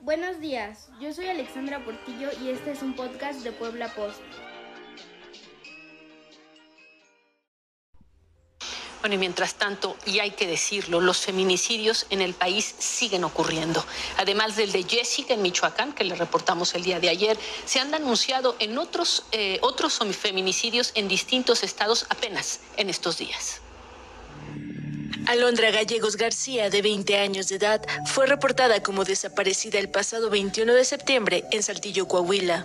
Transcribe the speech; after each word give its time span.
Buenos 0.00 0.40
días, 0.40 0.88
yo 1.00 1.12
soy 1.12 1.28
Alexandra 1.28 1.84
Portillo 1.84 2.30
y 2.42 2.48
este 2.48 2.72
es 2.72 2.82
un 2.82 2.96
podcast 2.96 3.44
de 3.44 3.52
Puebla 3.52 3.86
Post. 3.94 4.20
Bueno, 9.02 9.16
y 9.16 9.18
mientras 9.18 9.56
tanto, 9.56 9.96
y 10.06 10.20
hay 10.20 10.30
que 10.30 10.46
decirlo, 10.46 11.00
los 11.00 11.18
feminicidios 11.18 12.06
en 12.10 12.22
el 12.22 12.34
país 12.34 12.76
siguen 12.78 13.24
ocurriendo. 13.24 13.84
Además 14.16 14.54
del 14.54 14.70
de 14.70 14.84
Jessica 14.84 15.34
en 15.34 15.42
Michoacán, 15.42 15.92
que 15.92 16.04
le 16.04 16.14
reportamos 16.14 16.72
el 16.76 16.84
día 16.84 17.00
de 17.00 17.08
ayer, 17.08 17.36
se 17.64 17.80
han 17.80 17.92
anunciado 17.92 18.54
en 18.60 18.78
otros, 18.78 19.24
eh, 19.32 19.58
otros 19.62 19.98
feminicidios 20.16 20.92
en 20.94 21.08
distintos 21.08 21.64
estados 21.64 22.06
apenas 22.10 22.60
en 22.76 22.90
estos 22.90 23.18
días. 23.18 23.60
Alondra 25.26 25.72
Gallegos 25.72 26.16
García, 26.16 26.70
de 26.70 26.80
20 26.80 27.16
años 27.18 27.48
de 27.48 27.56
edad, 27.56 27.84
fue 28.06 28.26
reportada 28.26 28.84
como 28.84 29.04
desaparecida 29.04 29.80
el 29.80 29.88
pasado 29.88 30.30
21 30.30 30.74
de 30.74 30.84
septiembre 30.84 31.44
en 31.50 31.64
Saltillo, 31.64 32.06
Coahuila. 32.06 32.64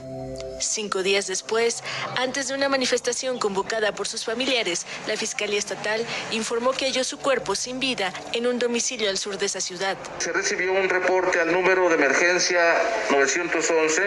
Cinco 0.60 1.04
días 1.04 1.28
después, 1.28 1.84
antes 2.18 2.48
de 2.48 2.56
una 2.56 2.70
manifestación 2.70 3.40
convocada 3.40 3.94
por 3.94 4.08
sus 4.08 4.26
familiares, 4.26 4.86
la 5.08 5.16
Fiscalía 5.16 5.60
Estatal 5.60 6.06
informó 6.32 6.72
que 6.72 6.86
halló 6.86 7.04
su 7.04 7.20
cuerpo 7.20 7.56
sin 7.56 7.80
vida 7.80 8.14
en 8.34 8.48
un 8.48 8.60
domicilio 8.60 9.10
al 9.10 9.18
sur 9.18 9.38
de 9.38 9.46
esa 9.46 9.62
ciudad. 9.62 9.98
Se 10.20 10.32
recibió 10.32 10.74
un 10.74 10.90
reporte 10.90 11.40
al 11.40 11.52
número 11.52 11.90
de 11.90 11.96
emergencia 11.96 12.76
911 13.12 14.04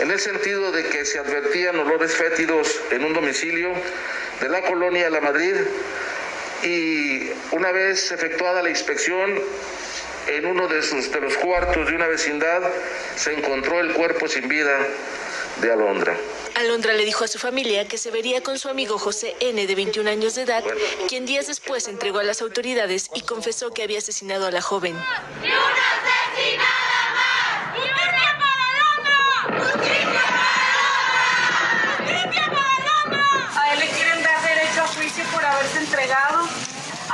en 0.00 0.10
el 0.10 0.20
sentido 0.20 0.72
de 0.72 0.88
que 0.88 1.04
se 1.04 1.18
advertían 1.18 1.78
olores 1.78 2.14
fétidos 2.14 2.68
en 2.90 3.04
un 3.04 3.12
domicilio 3.12 3.72
de 4.40 4.48
la 4.48 4.62
colonia 4.62 5.08
La 5.10 5.20
Madrid 5.20 5.54
y 6.62 7.30
una 7.52 7.72
vez 7.72 8.12
efectuada 8.12 8.62
la 8.62 8.70
inspección 8.70 9.40
en 10.28 10.46
uno 10.46 10.68
de, 10.68 10.82
sus, 10.82 11.10
de 11.10 11.20
los 11.20 11.36
cuartos 11.36 11.88
de 11.88 11.96
una 11.96 12.06
vecindad 12.06 12.62
se 13.16 13.32
encontró 13.32 13.80
el 13.80 13.92
cuerpo 13.92 14.28
sin 14.28 14.48
vida 14.48 14.78
de 15.60 15.72
Alondra. 15.72 16.16
Alondra 16.54 16.92
le 16.92 17.04
dijo 17.04 17.24
a 17.24 17.28
su 17.28 17.38
familia 17.38 17.86
que 17.88 17.98
se 17.98 18.10
vería 18.10 18.42
con 18.42 18.58
su 18.58 18.68
amigo 18.68 18.98
José 18.98 19.36
N., 19.40 19.66
de 19.66 19.74
21 19.74 20.10
años 20.10 20.34
de 20.34 20.42
edad, 20.42 20.64
quien 21.08 21.26
días 21.26 21.46
después 21.46 21.88
entregó 21.88 22.18
a 22.18 22.24
las 22.24 22.42
autoridades 22.42 23.10
y 23.14 23.22
confesó 23.22 23.72
que 23.72 23.82
había 23.82 23.98
asesinado 23.98 24.46
a 24.46 24.50
la 24.50 24.62
joven. 24.62 24.94
¡Y 25.42 25.46
una 25.46 25.56
asesinada 25.98 27.14
más! 27.14 27.76
¡Justicia 27.76 28.38
para 28.38 28.62
Alondra! 28.72 29.16
¡Justicia 29.72 30.22
para 30.30 30.52
Alondra! 30.72 31.24
¡Justicia 31.96 32.44
para 32.46 32.76
Alondra! 32.76 33.22
A 33.60 33.72
él 33.74 33.78
le 33.80 33.88
quieren 33.88 34.22
dar 34.22 34.42
derecho 34.42 34.80
a 34.82 34.86
juicio 34.88 35.24
por 35.32 35.44
haberse 35.44 35.78
entregado. 35.78 36.61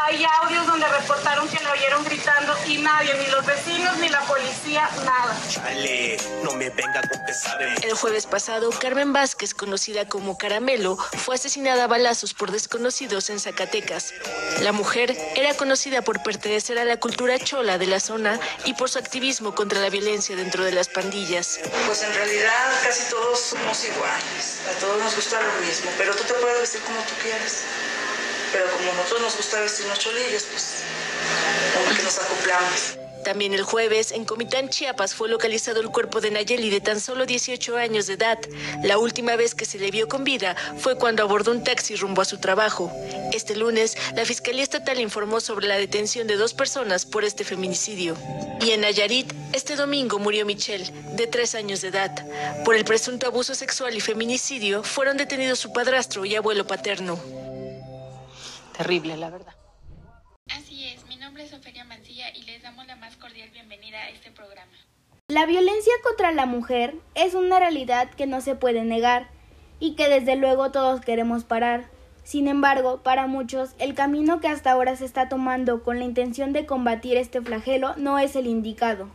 Hay 0.08 0.24
audios 0.40 0.66
donde 0.66 0.88
reportaron 0.88 1.46
que 1.50 1.62
lo 1.62 1.70
oyeron 1.70 2.02
gritando 2.02 2.56
y 2.66 2.78
nadie, 2.78 3.12
ni 3.12 3.26
los 3.26 3.44
vecinos 3.44 3.98
ni 3.98 4.08
la 4.08 4.22
policía, 4.22 4.88
nada. 5.04 5.36
Chale, 5.50 6.16
no 6.42 6.52
me 6.52 6.70
venga 6.70 7.02
con 7.02 7.26
pesares. 7.26 7.84
El 7.84 7.92
jueves 7.92 8.24
pasado, 8.24 8.70
Carmen 8.70 9.12
Vázquez, 9.12 9.52
conocida 9.52 10.08
como 10.08 10.38
Caramelo, 10.38 10.96
fue 10.96 11.34
asesinada 11.34 11.84
a 11.84 11.86
balazos 11.88 12.32
por 12.32 12.52
desconocidos 12.52 13.28
en 13.28 13.38
Zacatecas. 13.38 14.14
La 14.62 14.72
mujer 14.72 15.14
era 15.36 15.52
conocida 15.52 16.00
por 16.00 16.22
pertenecer 16.22 16.78
a 16.78 16.86
la 16.86 16.96
cultura 16.96 17.38
chola 17.38 17.76
de 17.76 17.86
la 17.86 18.00
zona 18.00 18.40
y 18.64 18.72
por 18.72 18.88
su 18.88 18.98
activismo 18.98 19.54
contra 19.54 19.78
la 19.78 19.90
violencia 19.90 20.34
dentro 20.36 20.64
de 20.64 20.72
las 20.72 20.88
pandillas. 20.88 21.60
Pues 21.84 22.02
en 22.02 22.14
realidad 22.14 22.80
casi 22.82 23.10
todos 23.10 23.38
somos 23.38 23.84
iguales, 23.84 24.62
a 24.74 24.80
todos 24.80 25.02
nos 25.02 25.14
gusta 25.14 25.38
lo 25.38 25.66
mismo, 25.66 25.90
pero 25.98 26.14
tú 26.14 26.24
te 26.24 26.32
puedes 26.32 26.60
vestir 26.60 26.80
como 26.80 26.98
tú 27.00 27.12
quieres. 27.22 27.64
Pero 28.52 28.66
como 28.72 28.92
nosotros 28.94 29.22
nos 29.22 29.36
gusta 29.36 29.60
vestirnos 29.60 29.98
pues 29.98 30.84
como 31.74 31.96
que 31.96 32.02
nos 32.02 32.18
acoplamos. 32.18 32.98
También 33.24 33.52
el 33.52 33.62
jueves, 33.62 34.12
en 34.12 34.24
Comitán, 34.24 34.70
Chiapas, 34.70 35.14
fue 35.14 35.28
localizado 35.28 35.80
el 35.80 35.90
cuerpo 35.90 36.20
de 36.20 36.30
Nayeli 36.30 36.70
de 36.70 36.80
tan 36.80 37.00
solo 37.00 37.26
18 37.26 37.76
años 37.76 38.06
de 38.06 38.14
edad. 38.14 38.38
La 38.82 38.96
última 38.96 39.36
vez 39.36 39.54
que 39.54 39.66
se 39.66 39.78
le 39.78 39.90
vio 39.90 40.08
con 40.08 40.24
vida 40.24 40.56
fue 40.78 40.96
cuando 40.96 41.22
abordó 41.22 41.50
un 41.50 41.62
taxi 41.62 41.96
rumbo 41.96 42.22
a 42.22 42.24
su 42.24 42.38
trabajo. 42.38 42.90
Este 43.32 43.54
lunes, 43.56 43.96
la 44.14 44.24
Fiscalía 44.24 44.62
Estatal 44.62 44.98
informó 44.98 45.40
sobre 45.40 45.66
la 45.66 45.76
detención 45.76 46.26
de 46.26 46.36
dos 46.36 46.54
personas 46.54 47.04
por 47.04 47.24
este 47.24 47.44
feminicidio. 47.44 48.16
Y 48.62 48.70
en 48.70 48.80
Nayarit, 48.80 49.30
este 49.52 49.76
domingo 49.76 50.18
murió 50.18 50.46
Michelle, 50.46 50.90
de 51.14 51.26
3 51.26 51.56
años 51.56 51.80
de 51.82 51.88
edad. 51.88 52.26
Por 52.64 52.76
el 52.76 52.84
presunto 52.84 53.26
abuso 53.26 53.54
sexual 53.54 53.94
y 53.94 54.00
feminicidio, 54.00 54.82
fueron 54.82 55.16
detenidos 55.16 55.58
su 55.58 55.72
padrastro 55.72 56.24
y 56.24 56.34
abuelo 56.34 56.66
paterno. 56.66 57.20
Terrible, 58.78 59.16
la 59.16 59.28
verdad. 59.28 59.54
Así 60.56 60.86
es, 60.86 61.04
mi 61.08 61.16
nombre 61.16 61.42
es 61.42 61.52
Ofelia 61.52 61.84
Mancilla 61.84 62.30
y 62.32 62.44
les 62.44 62.62
damos 62.62 62.86
la 62.86 62.94
más 62.94 63.16
cordial 63.16 63.50
bienvenida 63.50 63.98
a 63.98 64.10
este 64.10 64.30
programa. 64.30 64.70
La 65.26 65.46
violencia 65.46 65.92
contra 66.04 66.30
la 66.30 66.46
mujer 66.46 66.94
es 67.16 67.34
una 67.34 67.58
realidad 67.58 68.08
que 68.10 68.28
no 68.28 68.40
se 68.40 68.54
puede 68.54 68.84
negar 68.84 69.30
y 69.80 69.96
que 69.96 70.08
desde 70.08 70.36
luego 70.36 70.70
todos 70.70 71.00
queremos 71.00 71.42
parar. 71.42 71.90
Sin 72.22 72.46
embargo, 72.46 73.02
para 73.02 73.26
muchos, 73.26 73.74
el 73.80 73.96
camino 73.96 74.38
que 74.38 74.46
hasta 74.46 74.70
ahora 74.70 74.94
se 74.94 75.06
está 75.06 75.28
tomando 75.28 75.82
con 75.82 75.98
la 75.98 76.04
intención 76.04 76.52
de 76.52 76.64
combatir 76.64 77.16
este 77.16 77.42
flagelo 77.42 77.96
no 77.96 78.20
es 78.20 78.36
el 78.36 78.46
indicado. 78.46 79.10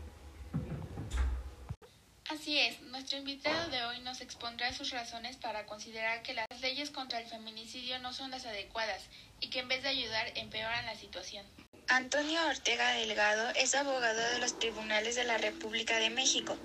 Así 2.43 2.59
es, 2.59 2.81
nuestro 2.81 3.17
invitado 3.17 3.71
de 3.71 3.85
hoy 3.85 4.01
nos 4.01 4.19
expondrá 4.19 4.73
sus 4.73 4.89
razones 4.89 5.37
para 5.37 5.65
considerar 5.65 6.23
que 6.23 6.33
las 6.33 6.45
leyes 6.59 6.89
contra 6.89 7.21
el 7.21 7.25
feminicidio 7.25 7.97
no 7.99 8.11
son 8.11 8.31
las 8.31 8.45
adecuadas 8.45 9.01
y 9.39 9.49
que 9.49 9.59
en 9.59 9.69
vez 9.69 9.81
de 9.81 9.87
ayudar 9.87 10.27
empeoran 10.35 10.85
la 10.85 10.97
situación. 10.97 11.45
Antonio 11.87 12.45
Ortega 12.45 12.95
Delgado 12.95 13.49
es 13.55 13.75
abogado 13.75 14.19
de 14.33 14.39
los 14.39 14.59
tribunales 14.59 15.15
de 15.15 15.23
la 15.23 15.37
República 15.37 15.99
de 15.99 16.09
México. 16.09 16.57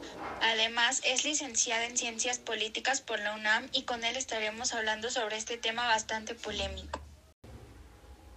Además, 0.42 1.00
es 1.04 1.24
licenciado 1.24 1.84
en 1.84 1.96
Ciencias 1.96 2.40
Políticas 2.40 3.00
por 3.00 3.20
la 3.20 3.36
UNAM 3.36 3.68
y 3.72 3.82
con 3.84 4.02
él 4.02 4.16
estaremos 4.16 4.74
hablando 4.74 5.12
sobre 5.12 5.36
este 5.36 5.58
tema 5.58 5.86
bastante 5.86 6.34
polémico. 6.34 7.00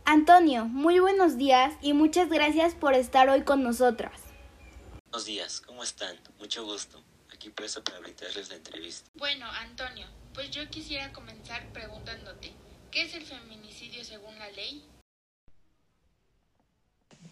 Antonio, 0.06 0.66
muy 0.66 1.00
buenos 1.00 1.40
días 1.40 1.74
y 1.81 1.94
muchas 1.94 2.30
gracias 2.30 2.75
por 2.75 2.94
estar 2.94 3.30
hoy 3.30 3.41
con 3.41 3.63
nosotras. 3.63 4.22
Buenos 5.06 5.25
días, 5.25 5.59
¿cómo 5.59 5.81
están? 5.81 6.19
Mucho 6.38 6.63
gusto. 6.66 7.03
Aquí 7.41 7.50
puesto 7.50 7.84
para 7.84 7.97
brindarles 7.97 8.50
la 8.50 8.56
entrevista. 8.56 9.09
Bueno, 9.16 9.47
Antonio, 9.47 10.06
pues 10.31 10.52
yo 10.52 10.69
quisiera 10.69 11.12
comenzar 11.12 11.74
preguntándote, 11.74 12.52
¿qué 12.91 13.02
es 13.02 13.16
el 13.16 13.25
feminicidio 13.25 14.03
según 14.03 14.38
la 14.38 14.47
ley? 14.52 14.85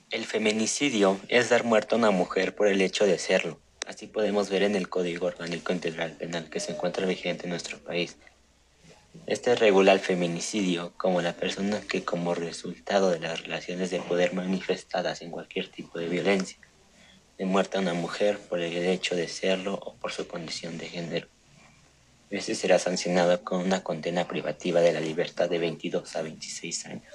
El 0.09 0.25
feminicidio 0.25 1.19
es 1.27 1.49
dar 1.51 1.63
muerte 1.63 1.93
a 1.93 1.99
una 1.99 2.09
mujer 2.09 2.55
por 2.55 2.69
el 2.69 2.81
hecho 2.81 3.05
de 3.05 3.19
serlo. 3.19 3.59
Así 3.85 4.07
podemos 4.07 4.49
ver 4.49 4.63
en 4.63 4.75
el 4.75 4.89
Código 4.89 5.27
Orgánico 5.27 5.73
Integral 5.73 6.13
Penal 6.13 6.49
que 6.49 6.59
se 6.59 6.71
encuentra 6.71 7.05
vigente 7.05 7.43
en 7.43 7.51
nuestro 7.51 7.77
país. 7.77 8.17
Este 9.27 9.53
regula 9.53 9.93
el 9.93 9.99
feminicidio 9.99 10.91
como 10.97 11.21
la 11.21 11.33
persona 11.33 11.81
que 11.81 12.03
como 12.03 12.33
resultado 12.33 13.11
de 13.11 13.19
las 13.19 13.43
relaciones 13.43 13.91
de 13.91 13.99
poder 13.99 14.33
manifestadas 14.33 15.21
en 15.21 15.29
cualquier 15.29 15.67
tipo 15.67 15.99
de 15.99 16.09
violencia, 16.09 16.57
de 17.39 17.45
muerte 17.45 17.77
a 17.77 17.81
una 17.81 17.93
mujer 17.93 18.37
por 18.37 18.59
el 18.59 18.75
hecho 18.75 19.15
de 19.15 19.29
serlo 19.29 19.75
o 19.75 19.95
por 19.95 20.11
su 20.11 20.27
condición 20.27 20.77
de 20.77 20.89
género. 20.89 21.27
Este 22.29 22.53
será 22.53 22.77
sancionado 22.77 23.41
con 23.43 23.61
una 23.61 23.81
condena 23.81 24.27
privativa 24.27 24.81
de 24.81 24.91
la 24.91 24.99
libertad 24.99 25.49
de 25.49 25.57
22 25.57 26.15
a 26.17 26.21
26 26.21 26.85
años. 26.87 27.13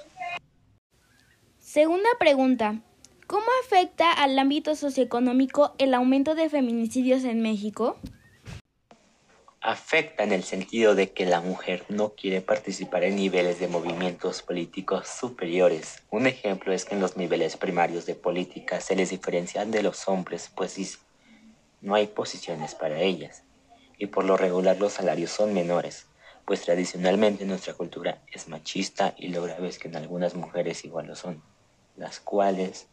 Segunda 1.60 2.08
pregunta. 2.18 2.80
¿Cómo 3.26 3.46
afecta 3.64 4.12
al 4.12 4.38
ámbito 4.38 4.74
socioeconómico 4.74 5.74
el 5.78 5.92
aumento 5.92 6.34
de 6.34 6.48
feminicidios 6.48 7.24
en 7.24 7.42
México? 7.42 7.98
Afecta 9.66 10.24
en 10.24 10.32
el 10.32 10.44
sentido 10.44 10.94
de 10.94 11.12
que 11.12 11.24
la 11.24 11.40
mujer 11.40 11.86
no 11.88 12.10
quiere 12.10 12.42
participar 12.42 13.02
en 13.02 13.16
niveles 13.16 13.58
de 13.60 13.66
movimientos 13.66 14.42
políticos 14.42 15.08
superiores. 15.08 16.02
Un 16.10 16.26
ejemplo 16.26 16.74
es 16.74 16.84
que 16.84 16.94
en 16.94 17.00
los 17.00 17.16
niveles 17.16 17.56
primarios 17.56 18.04
de 18.04 18.14
política 18.14 18.82
se 18.82 18.94
les 18.94 19.08
diferencian 19.08 19.70
de 19.70 19.82
los 19.82 20.06
hombres, 20.06 20.50
pues 20.54 20.98
no 21.80 21.94
hay 21.94 22.08
posiciones 22.08 22.74
para 22.74 23.00
ellas. 23.00 23.42
Y 23.96 24.08
por 24.08 24.26
lo 24.26 24.36
regular 24.36 24.76
los 24.78 24.92
salarios 24.92 25.30
son 25.30 25.54
menores, 25.54 26.08
pues 26.44 26.60
tradicionalmente 26.60 27.46
nuestra 27.46 27.72
cultura 27.72 28.22
es 28.30 28.48
machista 28.48 29.14
y 29.16 29.28
lo 29.28 29.40
grave 29.44 29.68
es 29.68 29.78
que 29.78 29.88
en 29.88 29.96
algunas 29.96 30.34
mujeres 30.34 30.84
igual 30.84 31.06
lo 31.06 31.16
son 31.16 31.42
las 31.96 32.20
cuales 32.20 32.86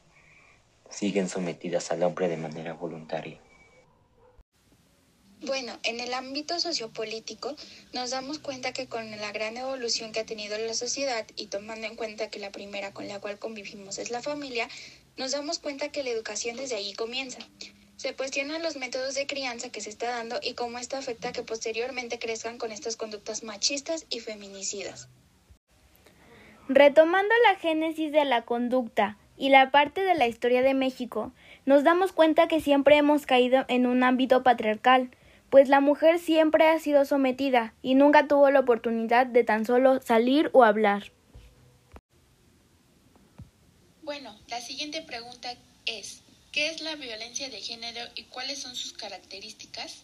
siguen 0.89 1.27
sometidas 1.27 1.91
al 1.91 2.03
hombre 2.03 2.29
de 2.29 2.37
manera 2.37 2.71
voluntaria. 2.71 3.41
Bueno, 5.43 5.73
en 5.81 5.99
el 5.99 6.13
ámbito 6.13 6.59
sociopolítico 6.59 7.55
nos 7.93 8.11
damos 8.11 8.37
cuenta 8.37 8.73
que 8.73 8.87
con 8.87 9.09
la 9.09 9.31
gran 9.31 9.57
evolución 9.57 10.11
que 10.11 10.19
ha 10.19 10.25
tenido 10.25 10.55
la 10.59 10.75
sociedad 10.75 11.25
y 11.35 11.47
tomando 11.47 11.87
en 11.87 11.95
cuenta 11.95 12.29
que 12.29 12.37
la 12.37 12.51
primera 12.51 12.93
con 12.93 13.07
la 13.07 13.19
cual 13.19 13.39
convivimos 13.39 13.97
es 13.97 14.11
la 14.11 14.21
familia, 14.21 14.69
nos 15.17 15.31
damos 15.31 15.57
cuenta 15.57 15.89
que 15.89 16.03
la 16.03 16.11
educación 16.11 16.57
desde 16.57 16.75
allí 16.75 16.93
comienza. 16.93 17.39
Se 17.97 18.15
cuestionan 18.15 18.61
los 18.61 18.75
métodos 18.75 19.15
de 19.15 19.25
crianza 19.25 19.69
que 19.69 19.81
se 19.81 19.89
está 19.89 20.11
dando 20.11 20.39
y 20.43 20.53
cómo 20.53 20.77
esto 20.77 20.95
afecta 20.95 21.29
a 21.29 21.31
que 21.31 21.41
posteriormente 21.41 22.19
crezcan 22.19 22.59
con 22.59 22.71
estas 22.71 22.95
conductas 22.95 23.43
machistas 23.43 24.05
y 24.11 24.19
feminicidas. 24.19 25.09
Retomando 26.67 27.33
la 27.47 27.57
génesis 27.57 28.11
de 28.11 28.25
la 28.25 28.43
conducta 28.43 29.17
y 29.37 29.49
la 29.49 29.71
parte 29.71 30.01
de 30.01 30.13
la 30.13 30.27
historia 30.27 30.61
de 30.61 30.75
México, 30.75 31.31
nos 31.65 31.83
damos 31.83 32.11
cuenta 32.11 32.47
que 32.47 32.61
siempre 32.61 32.97
hemos 32.97 33.25
caído 33.25 33.65
en 33.69 33.87
un 33.87 34.03
ámbito 34.03 34.43
patriarcal, 34.43 35.09
pues 35.51 35.67
la 35.67 35.81
mujer 35.81 36.17
siempre 36.17 36.65
ha 36.69 36.79
sido 36.79 37.03
sometida 37.03 37.73
y 37.81 37.93
nunca 37.95 38.25
tuvo 38.25 38.49
la 38.49 38.61
oportunidad 38.61 39.27
de 39.27 39.43
tan 39.43 39.65
solo 39.65 40.01
salir 40.01 40.49
o 40.53 40.63
hablar. 40.63 41.11
Bueno, 44.01 44.33
la 44.47 44.61
siguiente 44.61 45.01
pregunta 45.01 45.53
es, 45.85 46.21
¿qué 46.53 46.69
es 46.69 46.81
la 46.81 46.95
violencia 46.95 47.49
de 47.49 47.59
género 47.59 47.99
y 48.15 48.23
cuáles 48.23 48.59
son 48.59 48.75
sus 48.75 48.93
características? 48.93 50.03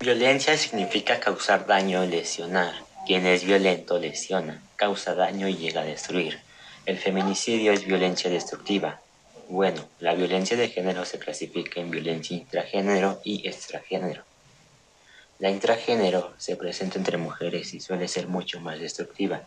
Violencia 0.00 0.56
significa 0.56 1.20
causar 1.20 1.66
daño 1.66 2.00
o 2.00 2.06
lesionar. 2.06 2.74
Quien 3.06 3.26
es 3.26 3.44
violento 3.44 3.98
lesiona, 3.98 4.62
causa 4.76 5.14
daño 5.14 5.46
y 5.46 5.58
llega 5.58 5.82
a 5.82 5.84
destruir. 5.84 6.40
El 6.86 6.96
feminicidio 6.96 7.72
es 7.72 7.84
violencia 7.84 8.30
destructiva. 8.30 9.02
Bueno, 9.50 9.86
la 10.00 10.14
violencia 10.14 10.56
de 10.56 10.70
género 10.70 11.04
se 11.04 11.18
clasifica 11.18 11.80
en 11.80 11.90
violencia 11.90 12.34
intragénero 12.34 13.20
y 13.24 13.46
extragénero. 13.46 14.24
La 15.38 15.50
intragénero 15.50 16.32
se 16.38 16.56
presenta 16.56 16.98
entre 16.98 17.16
mujeres 17.16 17.74
y 17.74 17.80
suele 17.80 18.08
ser 18.08 18.28
mucho 18.28 18.60
más 18.60 18.78
destructiva, 18.78 19.42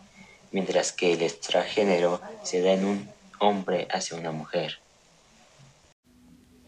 mientras 0.52 0.92
que 0.92 1.14
el 1.14 1.22
extragénero 1.22 2.20
se 2.42 2.60
da 2.60 2.72
en 2.72 2.84
un 2.84 3.08
hombre 3.38 3.88
hacia 3.90 4.16
una 4.16 4.30
mujer. 4.30 4.78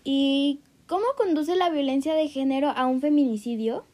¿Y 0.05 0.61
cómo 0.87 1.05
conduce 1.17 1.57
la 1.57 1.69
violencia 1.69 2.15
de 2.15 2.29
género 2.29 2.71
a 2.71 2.87
un 2.87 3.01
feminicidio? 3.01 3.85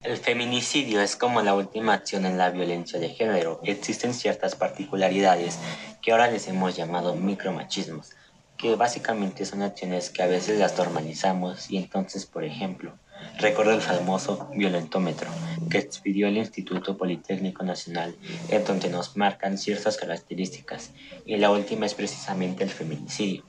El 0.00 0.18
feminicidio 0.18 1.00
es 1.00 1.16
como 1.16 1.40
la 1.40 1.54
última 1.54 1.94
acción 1.94 2.26
en 2.26 2.36
la 2.36 2.50
violencia 2.50 2.98
de 2.98 3.08
género. 3.08 3.60
Existen 3.62 4.12
ciertas 4.12 4.54
particularidades 4.54 5.58
que 6.02 6.12
ahora 6.12 6.30
les 6.30 6.46
hemos 6.48 6.76
llamado 6.76 7.14
micromachismos, 7.14 8.10
que 8.58 8.74
básicamente 8.74 9.46
son 9.46 9.62
acciones 9.62 10.10
que 10.10 10.22
a 10.22 10.26
veces 10.26 10.58
las 10.58 10.76
normalizamos 10.76 11.70
y 11.70 11.78
entonces, 11.78 12.26
por 12.26 12.44
ejemplo, 12.44 12.98
recuerdo 13.38 13.72
el 13.72 13.80
famoso 13.80 14.48
violentómetro 14.54 15.28
que 15.70 15.78
expidió 15.78 16.28
el 16.28 16.36
Instituto 16.36 16.96
Politécnico 16.96 17.64
Nacional, 17.64 18.14
en 18.48 18.64
donde 18.64 18.88
nos 18.88 19.16
marcan 19.16 19.58
ciertas 19.58 19.96
características, 19.96 20.92
y 21.26 21.36
la 21.36 21.50
última 21.50 21.86
es 21.86 21.94
precisamente 21.94 22.64
el 22.64 22.70
feminicidio. 22.70 23.44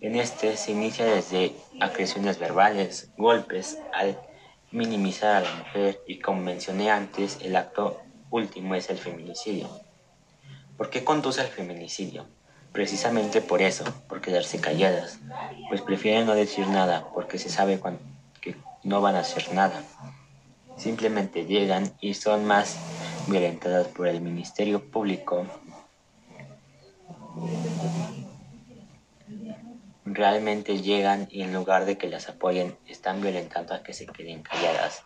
En 0.00 0.14
este 0.14 0.56
se 0.56 0.72
inicia 0.72 1.04
desde 1.06 1.52
agresiones 1.80 2.38
verbales, 2.38 3.10
golpes, 3.16 3.78
al 3.94 4.18
minimizar 4.70 5.36
a 5.36 5.40
la 5.40 5.54
mujer 5.54 6.00
y 6.06 6.18
como 6.18 6.42
mencioné 6.42 6.90
antes, 6.90 7.38
el 7.42 7.56
acto 7.56 8.00
último 8.30 8.74
es 8.74 8.90
el 8.90 8.98
feminicidio. 8.98 9.68
¿Por 10.76 10.90
qué 10.90 11.02
conduce 11.02 11.40
al 11.40 11.46
feminicidio? 11.46 12.26
Precisamente 12.72 13.40
por 13.40 13.62
eso, 13.62 13.84
por 14.06 14.20
quedarse 14.20 14.60
calladas, 14.60 15.18
pues 15.70 15.80
prefieren 15.80 16.26
no 16.26 16.34
decir 16.34 16.68
nada 16.68 17.08
porque 17.14 17.38
se 17.38 17.48
sabe 17.48 17.80
que 17.80 17.96
no 18.86 19.00
van 19.00 19.16
a 19.16 19.20
hacer 19.20 19.52
nada. 19.52 19.82
Simplemente 20.76 21.44
llegan 21.44 21.92
y 22.00 22.14
son 22.14 22.46
más 22.46 22.76
violentadas 23.26 23.88
por 23.88 24.06
el 24.06 24.20
Ministerio 24.20 24.90
Público 24.90 25.46
realmente 30.16 30.80
llegan 30.80 31.26
y 31.30 31.42
en 31.42 31.52
lugar 31.52 31.84
de 31.84 31.98
que 31.98 32.08
las 32.08 32.28
apoyen 32.28 32.76
están 32.86 33.20
violentando 33.20 33.74
a 33.74 33.82
que 33.82 33.92
se 33.92 34.06
queden 34.06 34.42
calladas. 34.42 35.02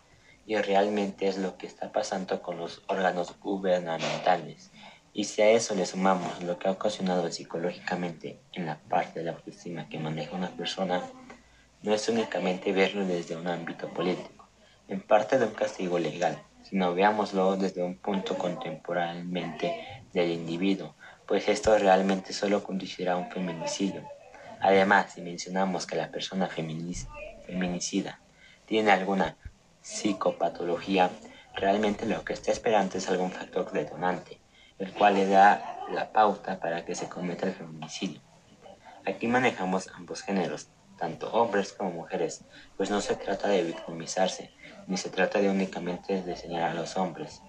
Y 0.46 0.56
realmente 0.56 1.26
es 1.26 1.38
lo 1.38 1.56
que 1.56 1.66
está 1.66 1.90
pasando 1.90 2.42
con 2.42 2.58
los 2.58 2.82
órganos 2.86 3.38
gubernamentales. 3.40 4.70
Y 5.12 5.24
si 5.24 5.42
a 5.42 5.50
eso 5.50 5.74
le 5.74 5.86
sumamos 5.86 6.42
lo 6.42 6.58
que 6.58 6.68
ha 6.68 6.72
ocasionado 6.72 7.30
psicológicamente 7.30 8.40
en 8.52 8.66
la 8.66 8.78
parte 8.78 9.20
de 9.20 9.26
la 9.26 9.32
autoestima 9.32 9.88
que 9.88 9.98
maneja 9.98 10.36
una 10.36 10.50
persona, 10.50 11.02
no 11.82 11.94
es 11.94 12.08
únicamente 12.08 12.72
verlo 12.72 13.04
desde 13.04 13.36
un 13.36 13.46
ámbito 13.48 13.88
político, 13.88 14.48
en 14.88 15.00
parte 15.00 15.38
de 15.38 15.46
un 15.46 15.54
castigo 15.54 15.98
legal, 15.98 16.42
sino 16.62 16.94
veámoslo 16.94 17.56
desde 17.56 17.82
un 17.82 17.96
punto 17.96 18.36
contemporáneamente 18.36 20.04
del 20.12 20.30
individuo, 20.30 20.94
pues 21.26 21.48
esto 21.48 21.76
realmente 21.78 22.32
solo 22.32 22.62
conducirá 22.62 23.12
a 23.12 23.16
un 23.16 23.30
feminicidio 23.30 24.04
Además, 24.60 25.12
si 25.14 25.22
mencionamos 25.22 25.86
que 25.86 25.96
la 25.96 26.10
persona 26.10 26.46
feminicida 26.46 28.20
tiene 28.66 28.90
alguna 28.90 29.36
psicopatología, 29.80 31.10
realmente 31.54 32.04
lo 32.04 32.22
que 32.24 32.34
está 32.34 32.52
esperando 32.52 32.98
es 32.98 33.08
algún 33.08 33.30
factor 33.30 33.72
detonante, 33.72 34.38
el 34.78 34.92
cual 34.92 35.14
le 35.14 35.26
da 35.26 35.86
la 35.90 36.12
pauta 36.12 36.60
para 36.60 36.84
que 36.84 36.94
se 36.94 37.08
cometa 37.08 37.46
el 37.46 37.54
feminicidio. 37.54 38.20
Aquí 39.06 39.26
manejamos 39.26 39.88
ambos 39.94 40.20
géneros, 40.20 40.68
tanto 41.00 41.32
hombres 41.32 41.72
como 41.72 41.90
mujeres, 41.90 42.44
pues 42.76 42.90
no 42.90 43.00
se 43.00 43.16
trata 43.16 43.48
de 43.48 43.64
victimizarse, 43.64 44.52
ni 44.86 44.98
se 44.98 45.08
trata 45.08 45.40
de 45.40 45.48
únicamente 45.48 46.22
de 46.22 46.36
señalar 46.36 46.70
a 46.70 46.74
los 46.74 46.96
hombres, 46.96 47.40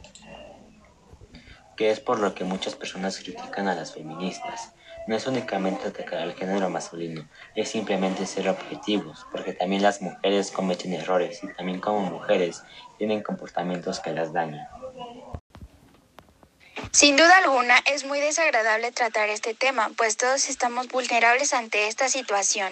que 1.76 1.92
es 1.92 2.00
por 2.00 2.20
lo 2.20 2.34
que 2.34 2.46
muchas 2.46 2.76
personas 2.76 3.20
critican 3.20 3.68
a 3.68 3.76
las 3.76 3.94
feministas, 3.94 4.74
no 5.08 5.16
es 5.16 5.28
únicamente 5.28 5.88
atacar 5.88 6.20
al 6.20 6.34
género 6.34 6.70
masculino, 6.70 7.28
es 7.56 7.70
simplemente 7.70 8.26
ser 8.26 8.48
objetivos, 8.48 9.26
porque 9.32 9.54
también 9.54 9.82
las 9.82 10.02
mujeres 10.02 10.52
cometen 10.52 10.94
errores 10.94 11.44
y 11.44 11.54
también 11.54 11.82
como 11.82 12.02
mujeres 12.02 12.64
tienen 12.98 13.22
comportamientos 13.22 14.00
que 14.00 14.12
las 14.12 14.32
dañan. 14.32 14.68
Sin 16.92 17.16
duda 17.18 17.38
alguna, 17.38 17.78
es 17.86 18.06
muy 18.06 18.20
desagradable 18.20 18.92
tratar 18.92 19.30
este 19.30 19.54
tema, 19.54 19.90
pues 19.98 20.18
todos 20.18 20.50
estamos 20.50 20.88
vulnerables 20.88 21.54
ante 21.54 21.88
esta 21.88 22.10
situación. 22.10 22.72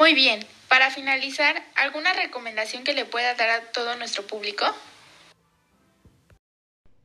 Muy 0.00 0.14
bien, 0.14 0.40
para 0.68 0.90
finalizar, 0.90 1.62
¿alguna 1.76 2.14
recomendación 2.14 2.84
que 2.84 2.94
le 2.94 3.04
pueda 3.04 3.34
dar 3.34 3.50
a 3.50 3.70
todo 3.70 3.94
nuestro 3.96 4.26
público? 4.26 4.64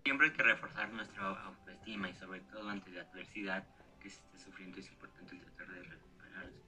Siempre 0.05 0.27
hay 0.27 0.33
que 0.33 0.43
reforzar 0.43 0.87
nuestra 0.93 1.27
autoestima 1.27 2.09
y 2.09 2.13
sobre 2.13 2.39
todo 2.39 2.69
ante 2.69 2.91
la 2.91 3.01
adversidad 3.01 3.67
que 4.01 4.09
se 4.09 4.15
esté 4.15 4.39
sufriendo 4.39 4.79
es 4.79 4.87
importante 4.87 5.35
tratar 5.35 5.75
de 5.75 5.83
recuperarse. 5.83 6.63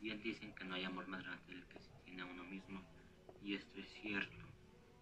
Bien 0.00 0.22
dicen 0.22 0.54
que 0.54 0.64
no 0.64 0.74
hay 0.74 0.84
amor 0.84 1.06
más 1.06 1.22
grande 1.22 1.52
del 1.52 1.66
que 1.66 1.80
se 1.80 1.90
tiene 2.06 2.22
a 2.22 2.24
uno 2.24 2.44
mismo 2.44 2.82
y 3.44 3.56
esto 3.56 3.78
es 3.78 3.92
cierto, 4.00 4.42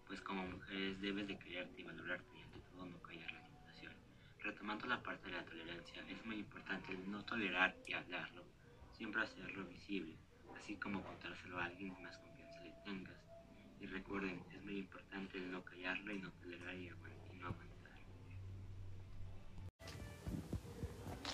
pues 0.05 0.19
como 0.19 0.45
mujeres 0.45 0.99
debes 0.99 1.29
de 1.29 1.37
creerte 1.37 1.79
y 1.79 1.85
valorarte 1.85 2.37
y 2.37 2.41
ante 2.41 2.59
todo 2.59 2.85
no 2.85 3.01
callar 3.03 3.31
la 3.31 3.41
situación. 3.41 3.93
Retomando 4.39 4.85
la 4.85 5.01
parte 5.01 5.29
de 5.29 5.37
la 5.37 5.45
tolerancia, 5.45 6.03
es 6.09 6.25
muy 6.25 6.35
importante 6.35 6.91
no 7.07 7.23
tolerar 7.23 7.73
y 7.87 7.93
hablarlo, 7.93 8.43
siempre 8.97 9.21
hacerlo 9.23 9.65
visible, 9.65 10.15
así 10.57 10.75
como 10.75 11.03
contárselo 11.03 11.59
a 11.59 11.65
alguien 11.65 11.95
que 11.95 12.01
más 12.01 12.17
confianza 12.17 12.59
le 12.61 12.71
tengas. 12.83 13.17
Y 13.79 13.87
recuerden, 13.87 14.41
es 14.53 14.63
muy 14.63 14.77
importante 14.77 15.39
no 15.39 15.63
callarlo 15.63 16.13
y 16.13 16.19
no 16.19 16.31
tolerar 16.31 16.75
y 16.75 16.89
aguantar. 16.89 17.15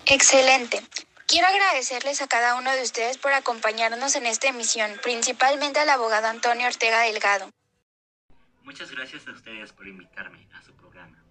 Excelente. 0.06 0.82
Quiero 1.26 1.46
agradecerles 1.46 2.20
a 2.20 2.26
cada 2.26 2.56
uno 2.56 2.70
de 2.72 2.82
ustedes 2.82 3.16
por 3.16 3.32
acompañarnos 3.32 4.14
en 4.16 4.26
esta 4.26 4.48
emisión, 4.48 4.90
principalmente 5.02 5.78
al 5.78 5.88
abogado 5.88 6.26
Antonio 6.26 6.66
Ortega 6.66 7.00
Delgado. 7.00 7.48
Muchas 8.64 8.90
gracias 8.90 9.26
a 9.26 9.32
ustedes 9.32 9.72
por 9.72 9.86
invitarme 9.86 10.46
a 10.52 10.62
su 10.62 10.74
programa. 10.74 11.24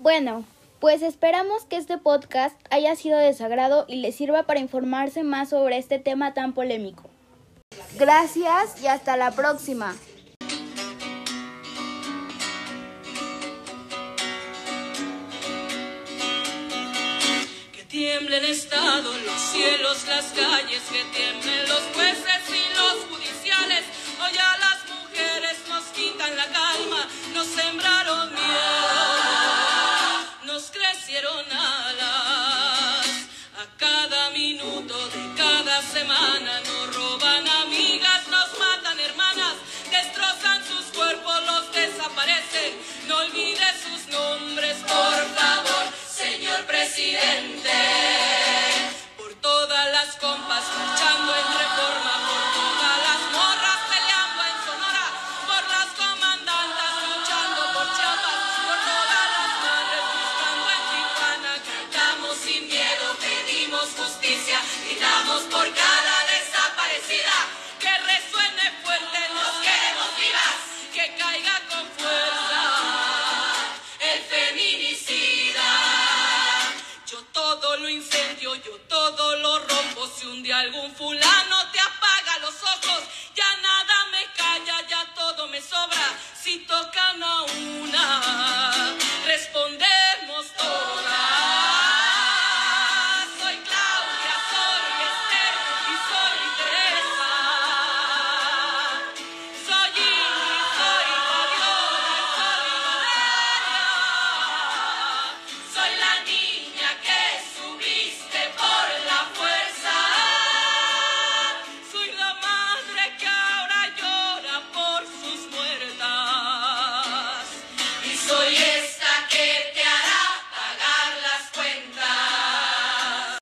Bueno, 0.00 0.44
pues 0.80 1.02
esperamos 1.02 1.64
que 1.64 1.76
este 1.76 1.98
podcast 1.98 2.56
haya 2.70 2.94
sido 2.96 3.18
de 3.18 3.34
sagrado 3.34 3.84
y 3.88 3.96
les 3.96 4.14
sirva 4.14 4.44
para 4.44 4.60
informarse 4.60 5.22
más 5.22 5.50
sobre 5.50 5.78
este 5.78 5.98
tema 5.98 6.34
tan 6.34 6.52
polémico. 6.52 7.10
Gracias 7.98 8.82
y 8.82 8.86
hasta 8.86 9.16
la 9.16 9.32
próxima. 9.32 9.94
tiemble 17.88 18.36
el 18.36 18.44
Estado, 18.44 19.10
los 19.26 19.40
cielos, 19.40 20.06
las 20.08 20.26
calles, 20.26 20.82
que 20.92 21.02
tiemblen 21.18 21.68
los 21.68 21.80
jueces 21.94 22.07
semana 35.98 36.57
con 80.80 80.90
fulano. 80.92 81.57